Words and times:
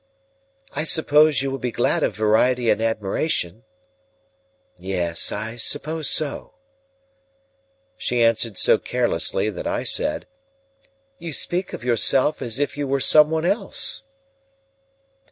"I 0.71 0.83
suppose 0.83 1.43
you 1.43 1.51
will 1.51 1.59
be 1.59 1.69
glad 1.69 2.01
of 2.01 2.15
variety 2.15 2.71
and 2.71 2.81
admiration?" 2.81 3.65
"Yes, 4.79 5.31
I 5.31 5.57
suppose 5.57 6.09
so." 6.09 6.55
She 7.97 8.23
answered 8.23 8.57
so 8.57 8.79
carelessly, 8.79 9.51
that 9.51 9.67
I 9.67 9.83
said, 9.83 10.25
"You 11.19 11.33
speak 11.33 11.71
of 11.71 11.83
yourself 11.83 12.41
as 12.41 12.57
if 12.57 12.77
you 12.77 12.87
were 12.87 12.99
some 12.99 13.29
one 13.29 13.45
else." 13.45 14.01